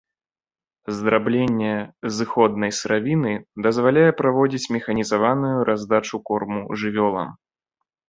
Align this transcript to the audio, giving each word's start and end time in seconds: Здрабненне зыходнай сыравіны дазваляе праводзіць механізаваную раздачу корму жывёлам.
Здрабненне 0.99 1.73
зыходнай 2.15 2.71
сыравіны 2.79 3.33
дазваляе 3.67 4.09
праводзіць 4.25 4.71
механізаваную 4.79 5.55
раздачу 5.73 6.25
корму 6.31 6.61
жывёлам. 6.85 7.29